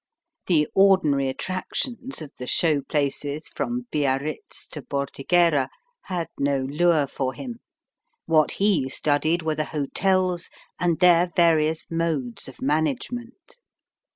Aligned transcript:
The 0.47 0.67
ordinary 0.73 1.27
attractions 1.29 2.23
of 2.23 2.31
the 2.39 2.47
show 2.47 2.81
places 2.81 3.49
from 3.49 3.85
Biarritz 3.91 4.65
to 4.69 4.81
Bordighera 4.81 5.69
had 6.05 6.27
no 6.39 6.61
lure 6.61 7.05
for 7.05 7.35
him. 7.35 7.59
What 8.25 8.53
he 8.53 8.89
studied 8.89 9.43
were 9.43 9.53
the 9.53 9.65
hotels 9.65 10.49
and 10.79 10.97
their 10.99 11.31
various 11.35 11.85
modes 11.91 12.47
of 12.47 12.63
management. 12.63 13.59